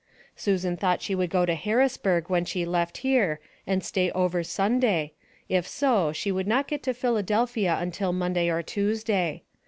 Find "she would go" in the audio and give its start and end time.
1.03-1.45